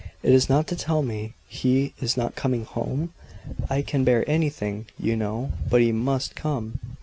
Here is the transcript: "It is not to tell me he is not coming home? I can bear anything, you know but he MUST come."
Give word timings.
"It 0.23 0.33
is 0.33 0.49
not 0.49 0.65
to 0.65 0.75
tell 0.75 1.03
me 1.03 1.35
he 1.47 1.93
is 2.01 2.17
not 2.17 2.35
coming 2.35 2.65
home? 2.65 3.13
I 3.69 3.83
can 3.83 4.03
bear 4.03 4.27
anything, 4.27 4.87
you 4.97 5.15
know 5.15 5.51
but 5.69 5.79
he 5.81 5.91
MUST 5.91 6.35
come." 6.35 6.79